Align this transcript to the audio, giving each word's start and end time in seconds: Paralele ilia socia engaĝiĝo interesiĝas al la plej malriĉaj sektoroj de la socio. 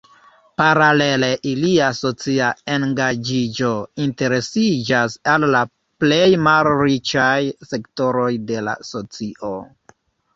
Paralele 0.59 1.27
ilia 1.49 1.89
socia 1.97 2.47
engaĝiĝo 2.75 3.69
interesiĝas 4.05 5.17
al 5.35 5.45
la 5.57 5.61
plej 6.05 6.25
malriĉaj 6.47 7.39
sektoroj 7.73 8.31
de 8.53 8.65
la 8.69 8.75
socio. 8.89 9.53